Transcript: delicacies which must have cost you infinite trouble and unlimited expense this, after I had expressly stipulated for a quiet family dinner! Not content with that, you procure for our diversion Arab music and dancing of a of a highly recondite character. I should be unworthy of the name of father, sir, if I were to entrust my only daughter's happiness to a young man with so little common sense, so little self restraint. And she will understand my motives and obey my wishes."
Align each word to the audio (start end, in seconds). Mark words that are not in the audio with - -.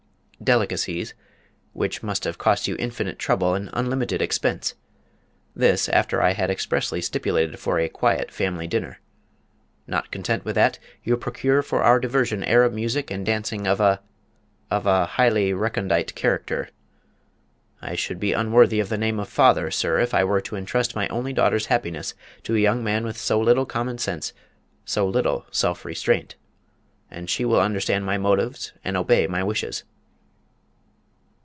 delicacies 0.43 1.13
which 1.71 2.01
must 2.01 2.23
have 2.23 2.39
cost 2.39 2.67
you 2.67 2.75
infinite 2.79 3.19
trouble 3.19 3.53
and 3.53 3.69
unlimited 3.73 4.23
expense 4.23 4.73
this, 5.55 5.87
after 5.89 6.19
I 6.19 6.31
had 6.31 6.49
expressly 6.49 6.99
stipulated 6.99 7.59
for 7.59 7.77
a 7.77 7.87
quiet 7.87 8.31
family 8.31 8.65
dinner! 8.65 8.99
Not 9.85 10.09
content 10.09 10.43
with 10.43 10.55
that, 10.55 10.79
you 11.03 11.15
procure 11.15 11.61
for 11.61 11.83
our 11.83 11.99
diversion 11.99 12.43
Arab 12.43 12.73
music 12.73 13.11
and 13.11 13.23
dancing 13.23 13.67
of 13.67 13.79
a 13.79 14.01
of 14.71 14.87
a 14.87 15.05
highly 15.05 15.53
recondite 15.53 16.15
character. 16.15 16.69
I 17.79 17.93
should 17.93 18.19
be 18.19 18.33
unworthy 18.33 18.79
of 18.79 18.89
the 18.89 18.97
name 18.97 19.19
of 19.19 19.29
father, 19.29 19.69
sir, 19.69 19.99
if 19.99 20.11
I 20.11 20.23
were 20.23 20.41
to 20.41 20.55
entrust 20.55 20.95
my 20.95 21.07
only 21.09 21.33
daughter's 21.33 21.67
happiness 21.67 22.15
to 22.45 22.55
a 22.55 22.59
young 22.59 22.83
man 22.83 23.03
with 23.05 23.15
so 23.15 23.39
little 23.39 23.67
common 23.67 23.99
sense, 23.99 24.33
so 24.85 25.05
little 25.07 25.45
self 25.51 25.85
restraint. 25.85 26.33
And 27.11 27.29
she 27.29 27.45
will 27.45 27.61
understand 27.61 28.07
my 28.07 28.17
motives 28.17 28.73
and 28.83 28.97
obey 28.97 29.27
my 29.27 29.43
wishes." 29.43 29.83